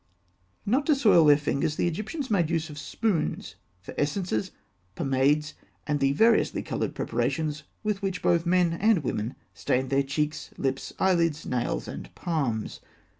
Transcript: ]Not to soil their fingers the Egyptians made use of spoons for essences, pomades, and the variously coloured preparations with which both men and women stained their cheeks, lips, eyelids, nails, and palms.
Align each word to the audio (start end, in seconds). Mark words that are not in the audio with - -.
]Not 0.65 0.87
to 0.87 0.95
soil 0.95 1.25
their 1.25 1.37
fingers 1.37 1.75
the 1.75 1.87
Egyptians 1.87 2.31
made 2.31 2.49
use 2.49 2.71
of 2.71 2.79
spoons 2.79 3.53
for 3.81 3.93
essences, 3.99 4.49
pomades, 4.95 5.53
and 5.85 5.99
the 5.99 6.11
variously 6.13 6.63
coloured 6.63 6.95
preparations 6.95 7.65
with 7.83 8.01
which 8.01 8.23
both 8.23 8.43
men 8.43 8.73
and 8.73 9.03
women 9.03 9.35
stained 9.53 9.91
their 9.91 10.01
cheeks, 10.01 10.49
lips, 10.57 10.91
eyelids, 10.97 11.45
nails, 11.45 11.87
and 11.87 12.09
palms. 12.15 12.79